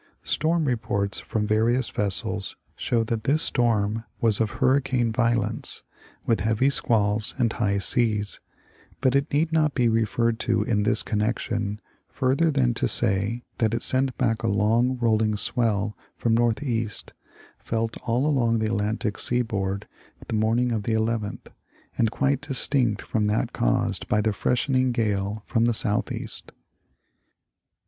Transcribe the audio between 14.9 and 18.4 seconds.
rolling swell from northeast, felt all